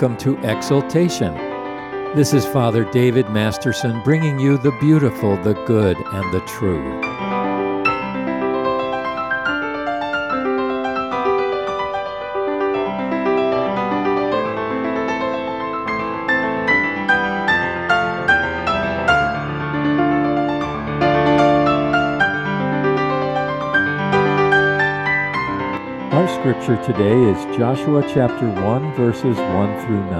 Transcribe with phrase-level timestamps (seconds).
[0.00, 1.34] Welcome to Exaltation.
[2.14, 7.07] This is Father David Masterson bringing you the beautiful, the good, and the true.
[26.88, 30.14] Today is Joshua chapter 1, verses 1 through 9.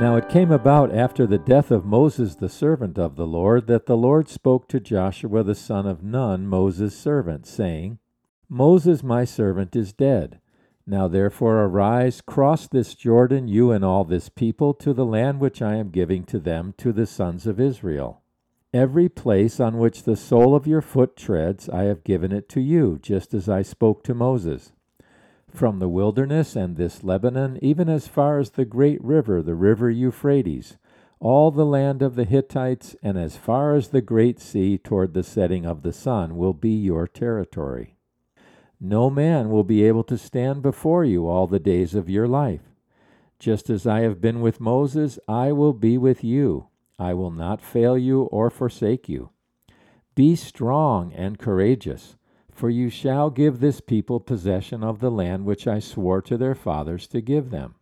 [0.00, 3.84] Now it came about after the death of Moses the servant of the Lord that
[3.84, 7.98] the Lord spoke to Joshua the son of Nun, Moses' servant, saying,
[8.48, 10.40] Moses my servant is dead.
[10.86, 15.60] Now therefore arise, cross this Jordan, you and all this people, to the land which
[15.60, 18.22] I am giving to them, to the sons of Israel.
[18.74, 22.60] Every place on which the sole of your foot treads, I have given it to
[22.60, 24.72] you, just as I spoke to Moses.
[25.48, 29.90] From the wilderness and this Lebanon, even as far as the great river, the river
[29.90, 30.76] Euphrates,
[31.20, 35.22] all the land of the Hittites, and as far as the great sea toward the
[35.22, 37.94] setting of the sun, will be your territory.
[38.80, 42.62] No man will be able to stand before you all the days of your life.
[43.38, 46.66] Just as I have been with Moses, I will be with you.
[46.98, 49.30] I will not fail you or forsake you.
[50.14, 52.16] Be strong and courageous,
[52.50, 56.54] for you shall give this people possession of the land which I swore to their
[56.54, 57.74] fathers to give them.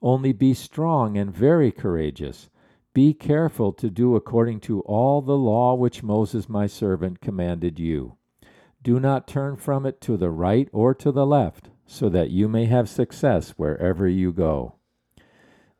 [0.00, 2.50] Only be strong and very courageous.
[2.94, 8.16] Be careful to do according to all the law which Moses my servant commanded you.
[8.82, 12.48] Do not turn from it to the right or to the left, so that you
[12.48, 14.76] may have success wherever you go.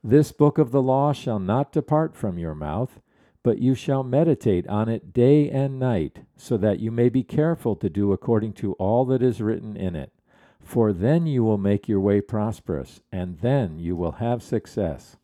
[0.03, 3.01] This book of the law shall not depart from your mouth,
[3.43, 7.77] but you shall meditate on it day and night, so that you may be careful
[7.77, 10.13] to do according to all that is written in it.
[10.61, 15.17] For then you will make your way prosperous, and then you will have success.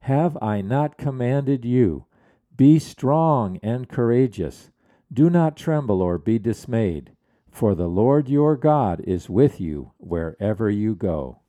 [0.00, 2.06] Have I not commanded you?
[2.56, 4.70] Be strong and courageous.
[5.12, 7.12] Do not tremble or be dismayed,
[7.50, 11.40] for the Lord your God is with you wherever you go.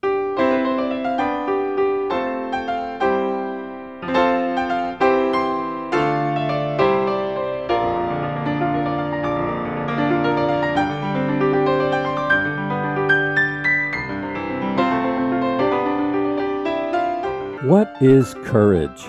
[17.77, 19.05] What is courage?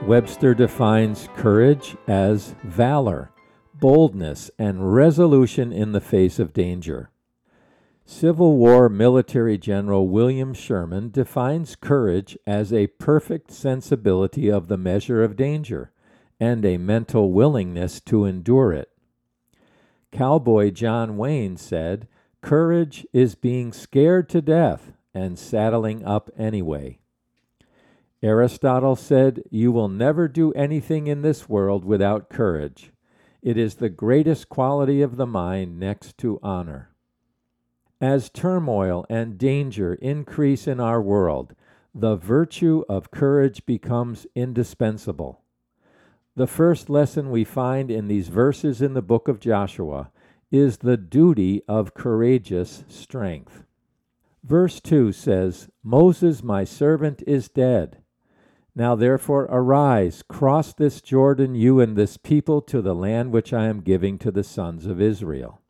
[0.00, 3.32] Webster defines courage as valor,
[3.74, 7.10] boldness, and resolution in the face of danger.
[8.06, 15.22] Civil War military general William Sherman defines courage as a perfect sensibility of the measure
[15.22, 15.92] of danger
[16.40, 18.88] and a mental willingness to endure it.
[20.12, 22.08] Cowboy John Wayne said,
[22.40, 27.00] Courage is being scared to death and saddling up anyway.
[28.24, 32.90] Aristotle said, You will never do anything in this world without courage.
[33.42, 36.88] It is the greatest quality of the mind next to honor.
[38.00, 41.54] As turmoil and danger increase in our world,
[41.94, 45.42] the virtue of courage becomes indispensable.
[46.34, 50.10] The first lesson we find in these verses in the book of Joshua
[50.50, 53.64] is the duty of courageous strength.
[54.42, 57.98] Verse 2 says, Moses, my servant, is dead.
[58.76, 63.66] Now therefore arise, cross this Jordan, you and this people, to the land which I
[63.66, 65.60] am giving to the sons of Israel.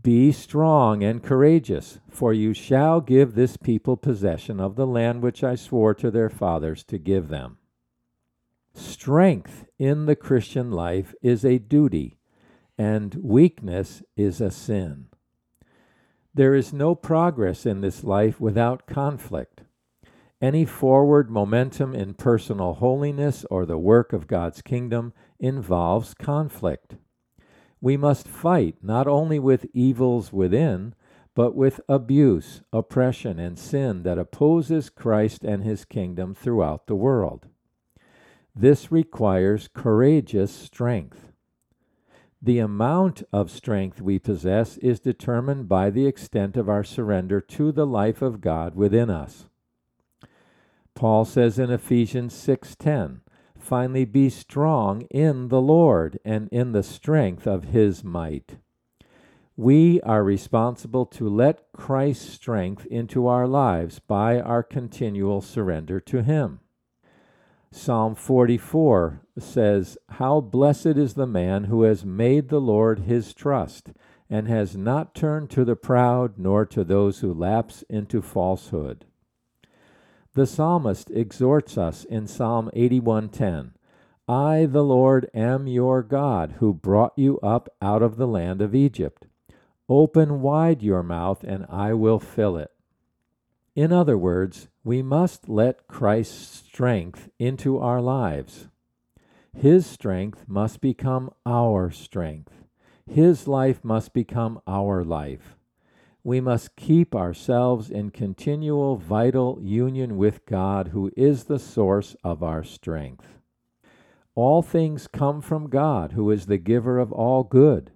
[0.00, 5.42] Be strong and courageous, for you shall give this people possession of the land which
[5.42, 7.58] I swore to their fathers to give them.
[8.74, 12.18] Strength in the Christian life is a duty,
[12.78, 15.06] and weakness is a sin.
[16.34, 19.62] There is no progress in this life without conflict.
[20.42, 26.96] Any forward momentum in personal holiness or the work of God's kingdom involves conflict.
[27.80, 30.96] We must fight not only with evils within,
[31.36, 37.46] but with abuse, oppression, and sin that opposes Christ and his kingdom throughout the world.
[38.52, 41.32] This requires courageous strength.
[42.42, 47.70] The amount of strength we possess is determined by the extent of our surrender to
[47.70, 49.46] the life of God within us.
[50.94, 53.20] Paul says in Ephesians 6:10,
[53.56, 58.58] "Finally be strong in the Lord and in the strength of his might."
[59.56, 66.22] We are responsible to let Christ's strength into our lives by our continual surrender to
[66.22, 66.60] him.
[67.70, 73.92] Psalm 44 says, How blessed is the man who has made the Lord his trust
[74.28, 79.06] and has not turned to the proud nor to those who lapse into falsehood.
[80.34, 83.72] The psalmist exhorts us in Psalm 81:10,
[84.26, 88.74] I the Lord am your God who brought you up out of the land of
[88.74, 89.26] Egypt.
[89.90, 92.70] Open wide your mouth and I will fill it.
[93.74, 98.68] In other words, we must let Christ's strength into our lives.
[99.52, 102.64] His strength must become our strength.
[103.04, 105.58] His life must become our life.
[106.24, 112.42] We must keep ourselves in continual vital union with God, who is the source of
[112.42, 113.38] our strength.
[114.34, 117.90] All things come from God, who is the giver of all good.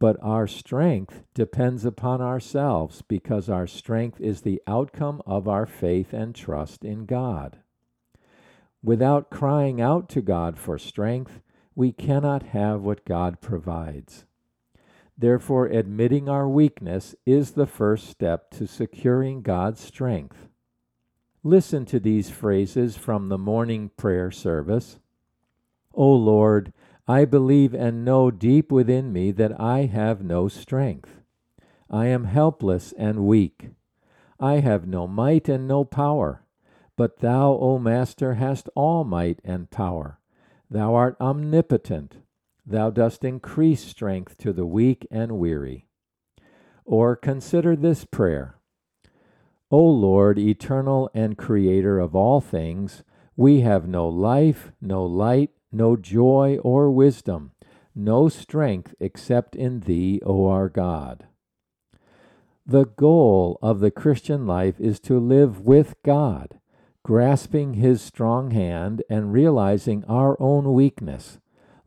[0.00, 6.12] But our strength depends upon ourselves because our strength is the outcome of our faith
[6.12, 7.58] and trust in God.
[8.82, 11.40] Without crying out to God for strength,
[11.76, 14.24] we cannot have what God provides.
[15.16, 20.48] Therefore, admitting our weakness is the first step to securing God's strength.
[21.44, 24.98] Listen to these phrases from the morning prayer service.
[25.94, 26.72] O Lord,
[27.06, 31.20] I believe and know deep within me that I have no strength.
[31.90, 33.70] I am helpless and weak.
[34.40, 36.44] I have no might and no power.
[36.96, 40.18] But thou, O Master, hast all might and power.
[40.70, 42.16] Thou art omnipotent.
[42.64, 45.86] Thou dost increase strength to the weak and weary.
[46.84, 48.56] Or consider this prayer
[49.70, 53.02] O Lord, eternal and creator of all things,
[53.36, 57.52] we have no life, no light, no joy or wisdom,
[57.94, 61.26] no strength except in Thee, O our God.
[62.66, 66.60] The goal of the Christian life is to live with God,
[67.02, 71.38] grasping His strong hand and realizing our own weakness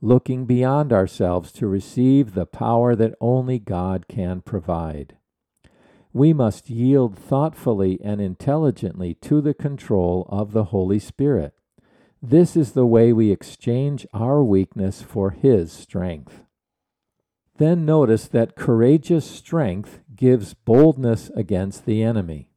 [0.06, 5.18] looking beyond ourselves to receive the power that only God can provide.
[6.13, 11.56] We must yield thoughtfully and intelligently to the control of the Holy Spirit.
[12.22, 16.44] This is the way we exchange our weakness for His strength.
[17.57, 22.50] Then notice that courageous strength gives boldness against the enemy.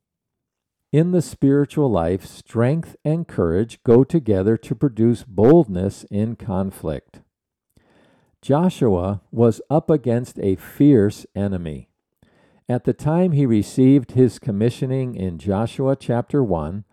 [0.92, 7.20] In the spiritual life, strength and courage go together to produce boldness in conflict.
[8.40, 11.88] Joshua was up against a fierce enemy.
[12.68, 16.84] At the time he received his commissioning in Joshua chapter 1,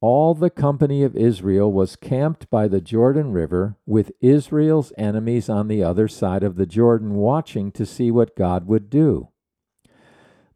[0.00, 5.68] all the company of Israel was camped by the Jordan River, with Israel's enemies on
[5.68, 9.28] the other side of the Jordan watching to see what God would do.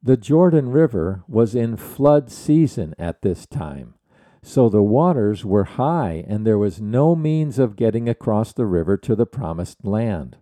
[0.02, 3.94] The Jordan River was in flood season at this time,
[4.42, 8.96] so the waters were high, and there was no means of getting across the river
[8.96, 10.36] to the promised land.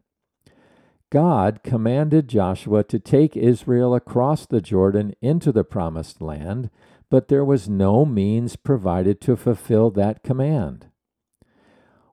[1.11, 6.71] God commanded Joshua to take Israel across the Jordan into the promised land,
[7.11, 10.89] but there was no means provided to fulfill that command.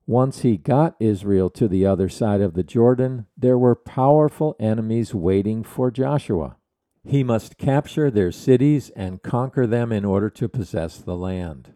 [0.08, 5.14] Once he got Israel to the other side of the Jordan, there were powerful enemies
[5.14, 6.56] waiting for Joshua.
[7.04, 11.75] He must capture their cities and conquer them in order to possess the land.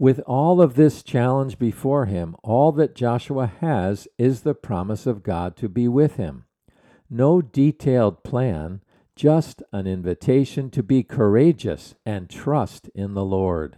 [0.00, 5.22] With all of this challenge before him, all that Joshua has is the promise of
[5.22, 6.46] God to be with him.
[7.10, 8.80] No detailed plan,
[9.14, 13.76] just an invitation to be courageous and trust in the Lord.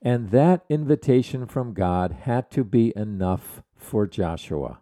[0.00, 4.80] And that invitation from God had to be enough for Joshua.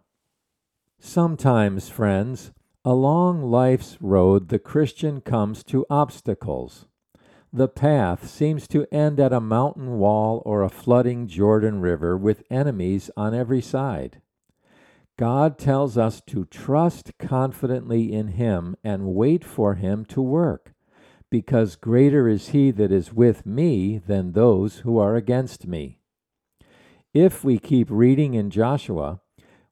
[0.99, 2.53] Sometimes, friends,
[2.85, 6.85] Along life's road, the Christian comes to obstacles.
[7.55, 12.41] The path seems to end at a mountain wall or a flooding Jordan River with
[12.49, 14.21] enemies on every side.
[15.19, 20.73] God tells us to trust confidently in Him and wait for Him to work,
[21.29, 25.99] because greater is He that is with me than those who are against me.
[27.13, 29.21] If we keep reading in Joshua,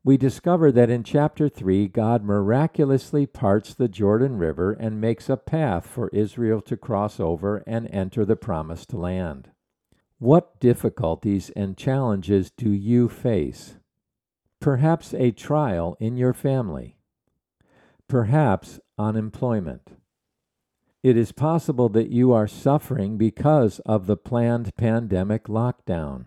[0.03, 5.38] we discover that in chapter 3, God miraculously parts the Jordan River and makes a
[5.38, 9.51] path for Israel to cross over and enter the promised land.
[10.17, 13.75] What difficulties and challenges do you face?
[14.60, 16.98] Perhaps a trial in your family.
[18.08, 19.98] Perhaps unemployment.
[21.03, 26.25] It is possible that you are suffering because of the planned pandemic lockdown.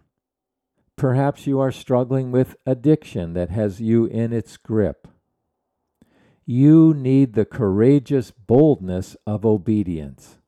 [0.97, 5.09] Perhaps you are struggling with addiction that has you in its grip.
[6.47, 10.39] You need the courageous boldness of obedience.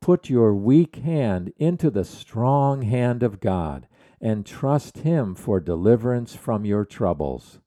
[0.00, 3.86] Put your weak hand into the strong hand of God
[4.20, 7.60] and trust Him for deliverance from your troubles.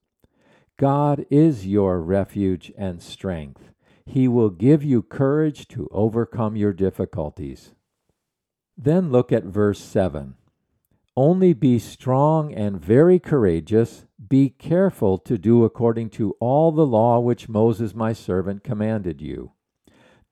[0.78, 3.72] God is your refuge and strength.
[4.06, 7.72] He will give you courage to overcome your difficulties.
[8.78, 10.36] Then look at verse 7.
[11.18, 14.06] Only be strong and very courageous.
[14.28, 19.54] Be careful to do according to all the law which Moses my servant commanded you.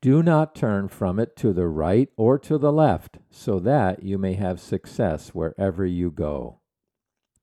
[0.02, 4.18] Do not turn from it to the right or to the left, so that you
[4.18, 6.60] may have success wherever you go.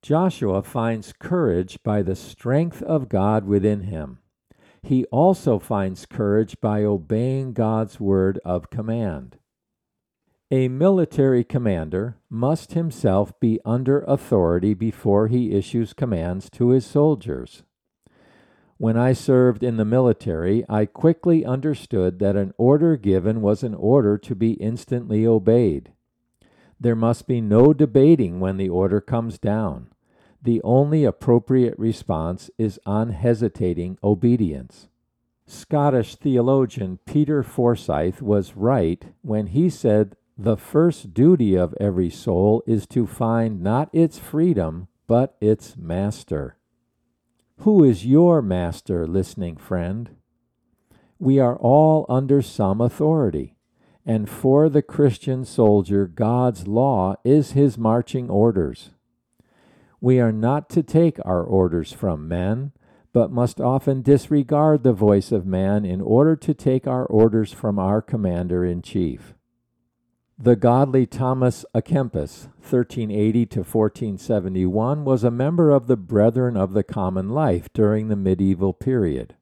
[0.02, 4.18] Joshua finds courage by the strength of God within him.
[4.82, 9.38] He also finds courage by obeying God's word of command.
[10.52, 17.62] A military commander must himself be under authority before he issues commands to his soldiers.
[18.76, 23.74] When I served in the military, I quickly understood that an order given was an
[23.74, 25.92] order to be instantly obeyed.
[26.80, 29.90] There must be no debating when the order comes down.
[30.42, 34.88] The only appropriate response is unhesitating obedience.
[35.46, 42.62] Scottish theologian Peter Forsyth was right when he said the first duty of every soul
[42.66, 46.56] is to find not its freedom, but its master.
[47.58, 50.16] Who is your master, listening friend?
[51.18, 53.56] We are all under some authority,
[54.06, 58.92] and for the Christian soldier, God's law is his marching orders.
[60.00, 62.72] We are not to take our orders from men,
[63.12, 67.78] but must often disregard the voice of man in order to take our orders from
[67.78, 69.34] our commander in chief.
[70.42, 76.72] The godly Thomas à Kempis, 1380 to 1471, was a member of the Brethren of
[76.72, 79.34] the Common Life during the medieval period.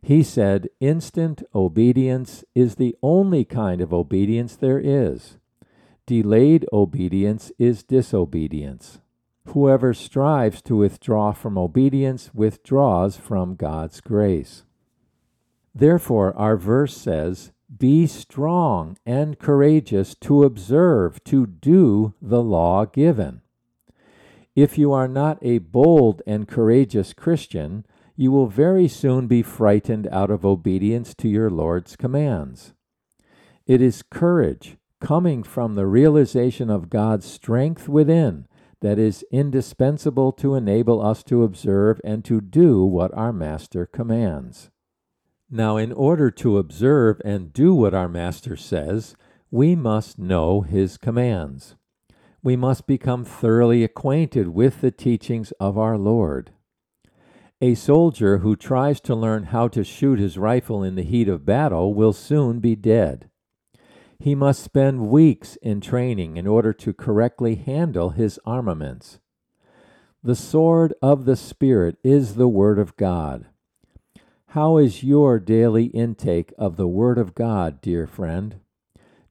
[0.00, 5.36] He said, Instant obedience is the only kind of obedience there is.
[6.06, 9.00] Delayed obedience is disobedience.
[9.48, 14.64] Whoever strives to withdraw from obedience withdraws from God's grace.
[15.74, 23.42] Therefore, our verse says, be strong and courageous to observe, to do the law given.
[24.56, 27.84] If you are not a bold and courageous Christian,
[28.16, 32.74] you will very soon be frightened out of obedience to your Lord's commands.
[33.66, 38.48] It is courage coming from the realization of God's strength within
[38.80, 44.70] that is indispensable to enable us to observe and to do what our Master commands.
[45.50, 49.16] Now, in order to observe and do what our Master says,
[49.50, 51.74] we must know his commands.
[52.42, 56.50] We must become thoroughly acquainted with the teachings of our Lord.
[57.60, 61.46] A soldier who tries to learn how to shoot his rifle in the heat of
[61.46, 63.30] battle will soon be dead.
[64.20, 69.18] He must spend weeks in training in order to correctly handle his armaments.
[70.22, 73.46] The sword of the Spirit is the Word of God.
[74.52, 78.60] How is your daily intake of the Word of God, dear friend?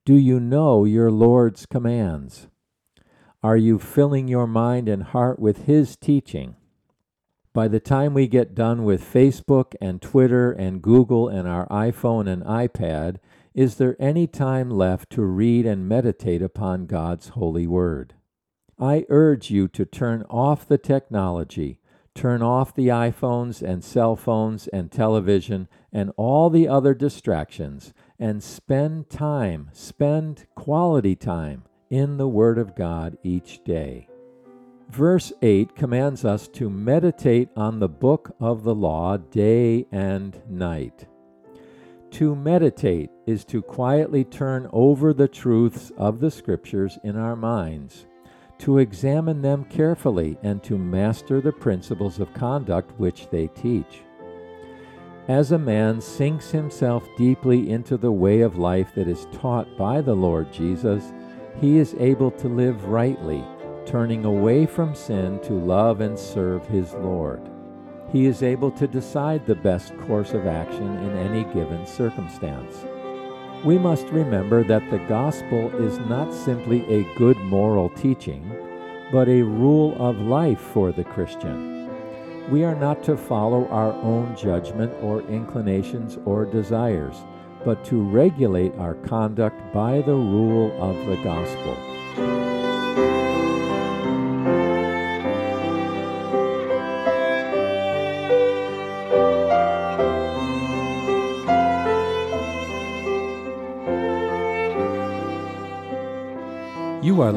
[0.06, 2.50] Do you know your Lord's commands?
[3.42, 6.56] Are you filling your mind and heart with His teaching?
[7.52, 12.32] By the time we get done with Facebook and Twitter and Google and our iPhone
[12.32, 13.18] and iPad,
[13.56, 18.14] is there any time left to read and meditate upon God's holy word?
[18.78, 21.80] I urge you to turn off the technology
[22.18, 28.42] turn off the iPhones and cell phones and television and all the other distractions and
[28.42, 34.10] spend time, spend quality time in the Word of God each day.
[34.90, 41.06] Verse 8 commands us to meditate on the book of the law day and night.
[42.12, 48.08] To meditate is to quietly turn over the truths of the Scriptures in our minds
[48.60, 54.02] to examine them carefully and to master the principles of conduct which they teach.
[55.28, 60.00] As a man sinks himself deeply into the way of life that is taught by
[60.00, 61.12] the Lord Jesus,
[61.60, 63.44] he is able to live rightly,
[63.86, 67.42] turning away from sin to love and serve his Lord.
[68.12, 72.86] He is able to decide the best course of action in any given circumstance.
[73.66, 78.56] We must remember that the gospel is not simply a good moral teaching,
[79.12, 81.90] but a rule of life for the Christian.
[82.50, 87.16] We are not to follow our own judgment or inclinations or desires,
[87.66, 92.47] but to regulate our conduct by the rule of the gospel.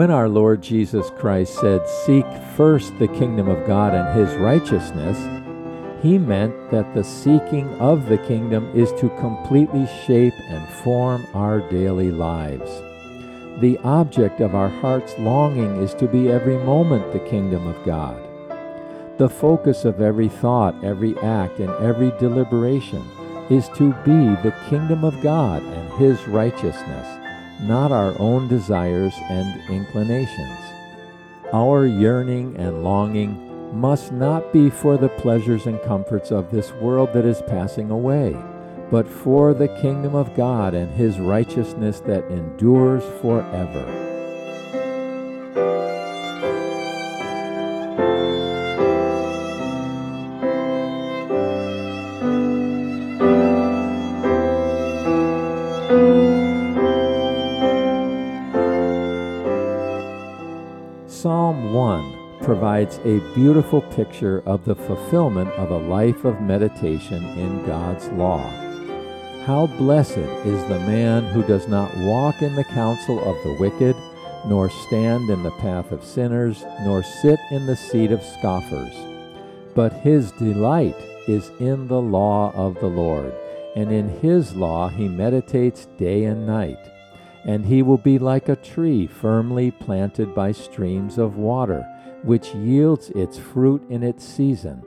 [0.00, 2.24] When our Lord Jesus Christ said, Seek
[2.56, 5.18] first the kingdom of God and his righteousness,
[6.02, 11.60] he meant that the seeking of the kingdom is to completely shape and form our
[11.68, 12.70] daily lives.
[13.60, 18.16] The object of our heart's longing is to be every moment the kingdom of God.
[19.18, 23.06] The focus of every thought, every act, and every deliberation
[23.50, 27.19] is to be the kingdom of God and His righteousness
[27.62, 30.58] not our own desires and inclinations.
[31.52, 37.12] Our yearning and longing must not be for the pleasures and comforts of this world
[37.12, 38.36] that is passing away,
[38.90, 43.99] but for the kingdom of God and his righteousness that endures forever.
[61.80, 68.06] 1 provides a beautiful picture of the fulfillment of a life of meditation in God's
[68.08, 68.46] law.
[69.46, 73.96] How blessed is the man who does not walk in the counsel of the wicked,
[74.44, 78.94] nor stand in the path of sinners, nor sit in the seat of scoffers.
[79.74, 83.32] But his delight is in the law of the Lord,
[83.74, 86.89] and in his law he meditates day and night
[87.44, 91.86] and he will be like a tree firmly planted by streams of water,
[92.22, 94.82] which yields its fruit in its season,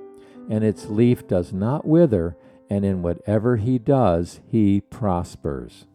[0.50, 2.38] and its leaf does not wither,
[2.70, 5.86] and in whatever he does, he prospers.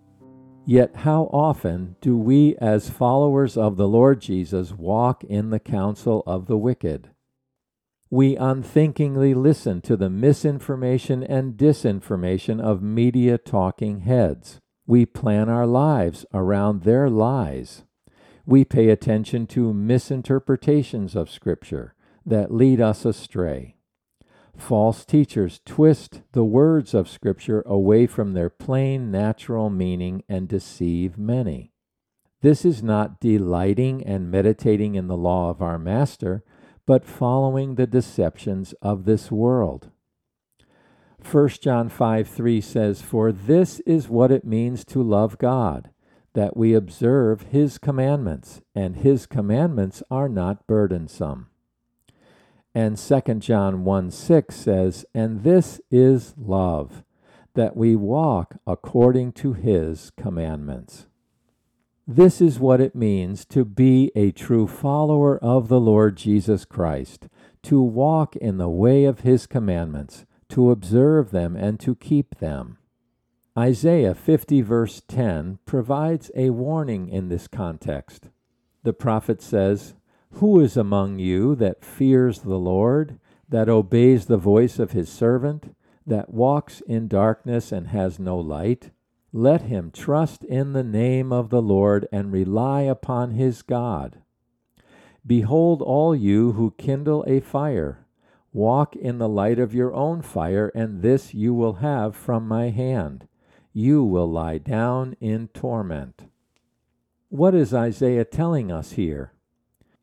[0.67, 6.23] Yet, how often do we, as followers of the Lord Jesus, walk in the counsel
[6.27, 7.09] of the wicked?
[8.11, 14.61] We unthinkingly listen to the misinformation and disinformation of media talking heads.
[14.89, 17.85] We plan our lives around their lies.
[18.47, 23.77] We pay attention to misinterpretations of Scripture that lead us astray.
[24.57, 31.19] False teachers twist the words of Scripture away from their plain natural meaning and deceive
[31.19, 31.75] many.
[32.41, 36.43] This is not delighting and meditating in the law of our Master,
[36.87, 39.91] but following the deceptions of this world.
[41.25, 45.91] 1 John 5 3 says, For this is what it means to love God,
[46.35, 51.49] that we observe his commandments, and his commandments are not burdensome.
[52.75, 57.03] And 2 John 1 6 says, And this is love,
[57.55, 61.07] that we walk according to his commandments.
[62.07, 67.29] This is what it means to be a true follower of the Lord Jesus Christ,
[67.65, 72.79] to walk in the way of his commandments to observe them and to keep them.
[73.57, 78.29] Isaiah 50, verse 10, provides a warning in this context.
[78.85, 79.95] The prophet says,
[80.35, 85.75] Who is among you that fears the Lord, that obeys the voice of his servant,
[86.07, 88.91] that walks in darkness and has no light?
[89.33, 94.23] Let him trust in the name of the Lord and rely upon his God.
[95.27, 98.07] Behold, all you who kindle a fire,
[98.59, 102.71] Walk in the light of your own fire, and this you will have from my
[102.71, 103.29] hand.
[103.73, 106.25] You will lie down in torment.
[107.29, 109.33] What is Isaiah telling us here?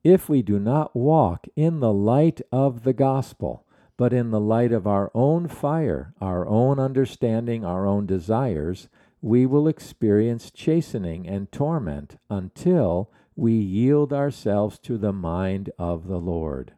[0.05, 3.65] If we do not walk in the light of the gospel,
[3.97, 8.87] but in the light of our own fire, our own understanding, our own desires,
[9.21, 16.21] we will experience chastening and torment until we yield ourselves to the mind of the
[16.21, 16.71] Lord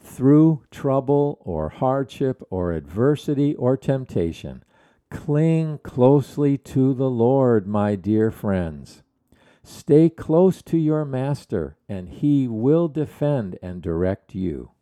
[0.00, 4.64] through trouble or hardship or adversity or temptation,
[5.10, 9.02] cling closely to the Lord, my dear friends.
[9.62, 14.72] Stay close to your Master, and he will defend and direct you.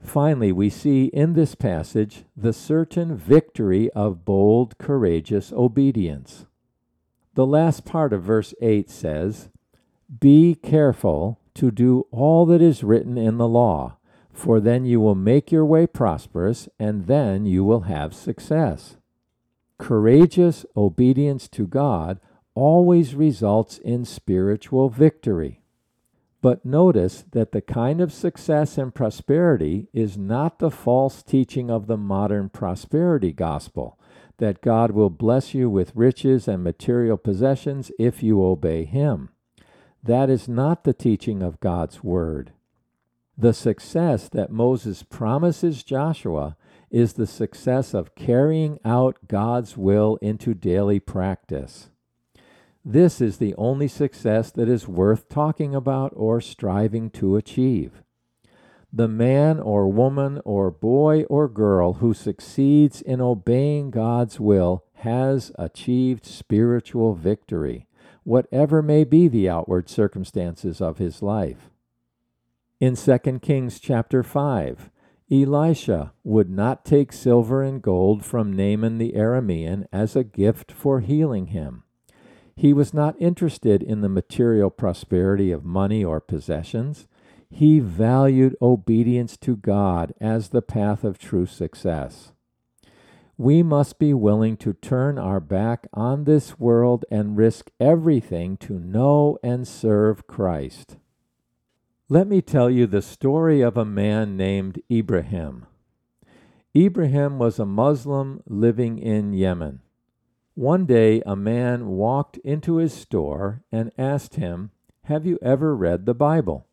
[0.00, 6.44] Finally, we see in this passage the certain victory of bold, courageous obedience.
[7.34, 9.48] The last part of verse 8 says,
[10.20, 13.96] Be careful to do all that is written in the law,
[14.32, 18.96] for then you will make your way prosperous, and then you will have success.
[19.78, 22.20] Courageous obedience to God
[22.54, 25.60] always results in spiritual victory.
[26.40, 31.86] But notice that the kind of success and prosperity is not the false teaching of
[31.86, 33.98] the modern prosperity gospel
[34.38, 39.30] that God will bless you with riches and material possessions if you obey Him.
[40.04, 42.52] That is not the teaching of God's Word.
[43.38, 46.56] The success that Moses promises Joshua
[46.90, 51.88] is the success of carrying out God's will into daily practice.
[52.84, 58.02] This is the only success that is worth talking about or striving to achieve.
[58.92, 65.50] The man or woman or boy or girl who succeeds in obeying God's will has
[65.58, 67.86] achieved spiritual victory,
[68.24, 71.70] whatever may be the outward circumstances of his life.
[72.80, 74.90] In 2 Kings chapter 5,
[75.30, 81.00] Elisha would not take silver and gold from Naaman the Aramean as a gift for
[81.00, 81.84] healing him.
[82.56, 87.06] He was not interested in the material prosperity of money or possessions.
[87.50, 92.32] He valued obedience to God as the path of true success.
[93.36, 98.78] We must be willing to turn our back on this world and risk everything to
[98.78, 100.98] know and serve Christ.
[102.08, 105.66] Let me tell you the story of a man named Ibrahim.
[106.76, 109.80] Ibrahim was a Muslim living in Yemen.
[110.54, 114.70] One day a man walked into his store and asked him,
[115.04, 116.68] Have you ever read the Bible?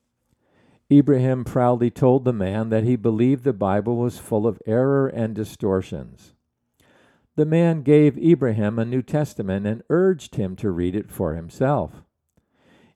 [0.92, 5.34] Ibrahim proudly told the man that he believed the Bible was full of error and
[5.34, 6.34] distortions.
[7.36, 12.04] The man gave Ibrahim a New Testament and urged him to read it for himself.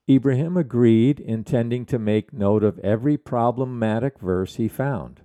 [0.10, 5.22] Ibrahim agreed, intending to make note of every problematic verse he found.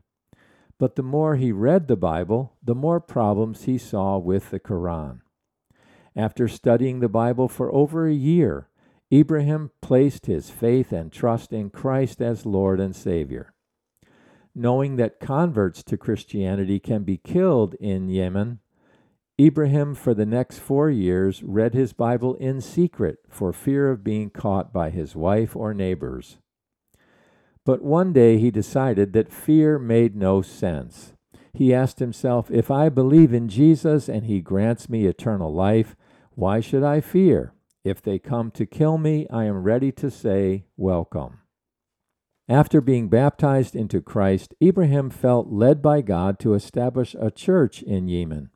[0.78, 5.20] But the more he read the Bible, the more problems he saw with the Quran.
[6.16, 8.68] After studying the Bible for over a year,
[9.12, 13.52] Ibrahim placed his faith and trust in Christ as Lord and Savior.
[14.54, 18.60] Knowing that converts to Christianity can be killed in Yemen,
[19.40, 24.28] Ibrahim, for the next four years, read his Bible in secret for fear of being
[24.28, 26.36] caught by his wife or neighbors.
[27.64, 31.14] But one day he decided that fear made no sense.
[31.54, 35.96] He asked himself, If I believe in Jesus and he grants me eternal life,
[36.32, 37.54] why should I fear?
[37.82, 41.38] If they come to kill me, I am ready to say, Welcome.
[42.46, 48.06] After being baptized into Christ, Ibrahim felt led by God to establish a church in
[48.08, 48.50] Yemen.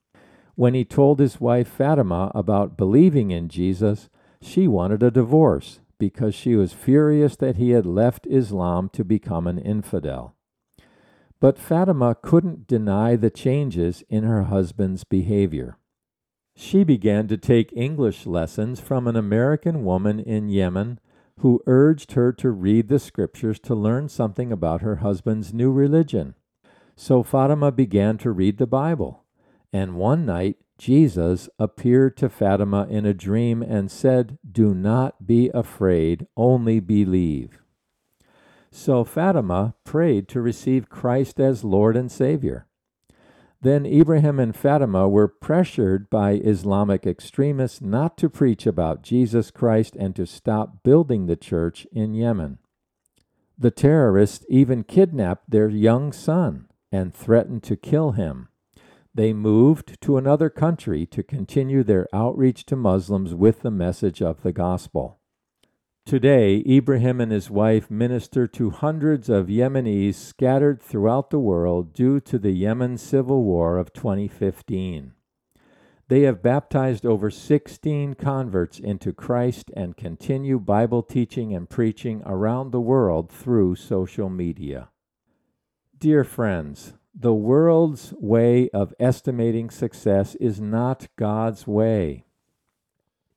[0.56, 4.08] When he told his wife Fatima about believing in Jesus,
[4.40, 9.46] she wanted a divorce because she was furious that he had left Islam to become
[9.46, 10.36] an infidel.
[11.40, 15.76] But Fatima couldn't deny the changes in her husband's behavior.
[16.56, 21.00] She began to take English lessons from an American woman in Yemen
[21.40, 26.34] who urged her to read the scriptures to learn something about her husband's new religion.
[26.96, 29.23] So Fatima began to read the Bible.
[29.74, 35.50] And one night Jesus appeared to Fatima in a dream and said, Do not be
[35.52, 37.58] afraid, only believe.
[38.70, 42.68] So Fatima prayed to receive Christ as Lord and Savior.
[43.62, 49.96] Then Ibrahim and Fatima were pressured by Islamic extremists not to preach about Jesus Christ
[49.96, 52.58] and to stop building the church in Yemen.
[53.58, 58.50] The terrorists even kidnapped their young son and threatened to kill him.
[59.14, 64.42] They moved to another country to continue their outreach to Muslims with the message of
[64.42, 65.20] the gospel.
[66.04, 72.20] Today, Ibrahim and his wife minister to hundreds of Yemenis scattered throughout the world due
[72.20, 75.12] to the Yemen civil war of 2015.
[76.08, 82.72] They have baptized over 16 converts into Christ and continue Bible teaching and preaching around
[82.72, 84.90] the world through social media.
[85.98, 92.24] Dear friends, the world's way of estimating success is not God's way.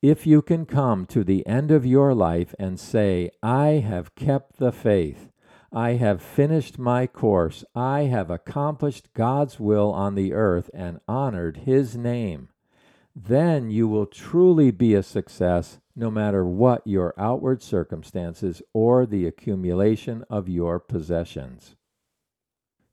[0.02, 4.58] If you can come to the end of your life and say, I have kept
[4.58, 5.30] the faith,
[5.72, 11.58] I have finished my course, I have accomplished God's will on the earth and honored
[11.58, 12.48] His name,
[13.14, 19.26] then you will truly be a success no matter what your outward circumstances or the
[19.26, 21.76] accumulation of your possessions.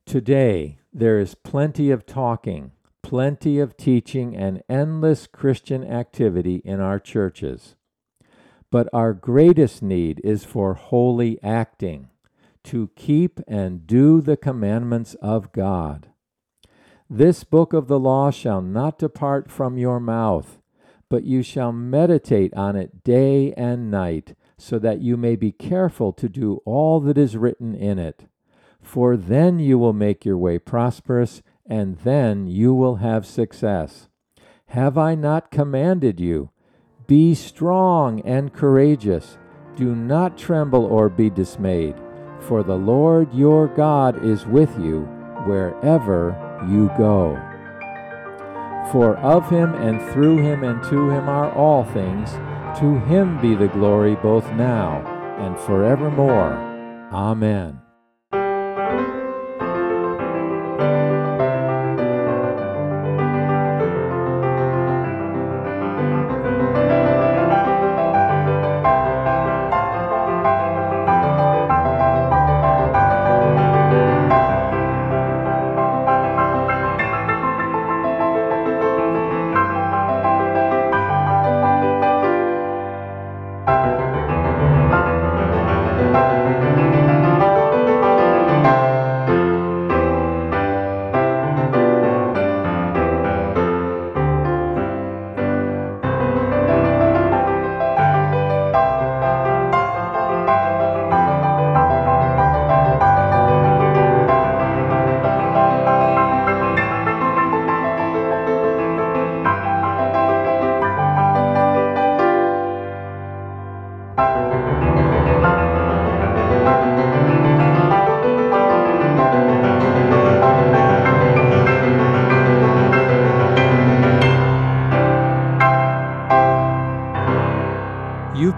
[0.06, 2.72] Today, there is plenty of talking
[3.06, 7.76] plenty of teaching and endless Christian activity in our churches.
[8.72, 12.10] But our greatest need is for holy acting,
[12.64, 16.08] to keep and do the commandments of God.
[17.08, 20.58] This book of the law shall not depart from your mouth,
[21.08, 26.12] but you shall meditate on it day and night, so that you may be careful
[26.14, 28.26] to do all that is written in it.
[28.86, 34.08] For then you will make your way prosperous, and then you will have success.
[34.68, 36.52] Have I not commanded you?
[37.08, 39.38] Be strong and courageous.
[39.76, 41.96] Do not tremble or be dismayed,
[42.40, 45.02] for the Lord your God is with you
[45.46, 46.38] wherever
[46.70, 47.36] you go.
[48.92, 52.32] For of him and through him and to him are all things.
[52.80, 55.04] To him be the glory both now
[55.40, 56.54] and forevermore.
[57.12, 57.85] Amen.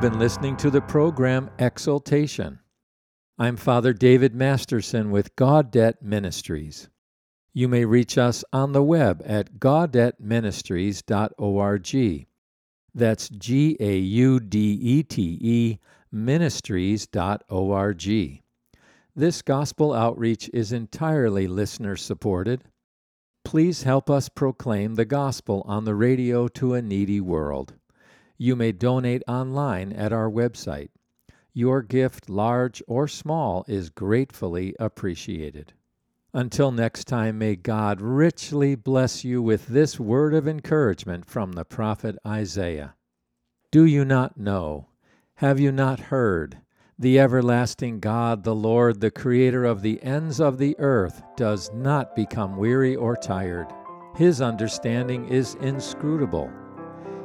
[0.07, 2.59] Been listening to the program Exaltation.
[3.37, 6.87] I'm Father David Masterson with Gaudete Ministries.
[7.53, 12.27] You may reach us on the web at gaudeteministries.org.
[12.95, 17.11] That's G A U D E T E ministries.org.
[19.13, 22.63] This gospel outreach is entirely listener supported.
[23.43, 27.73] Please help us proclaim the gospel on the radio to a needy world.
[28.37, 30.89] You may donate online at our website.
[31.53, 35.73] Your gift, large or small, is gratefully appreciated.
[36.33, 41.65] Until next time, may God richly bless you with this word of encouragement from the
[41.65, 42.93] prophet Isaiah.
[43.71, 44.89] Do you not know?
[45.35, 46.59] Have you not heard?
[46.99, 52.15] The everlasting God, the Lord, the Creator of the ends of the earth, does not
[52.15, 53.67] become weary or tired.
[54.15, 56.51] His understanding is inscrutable.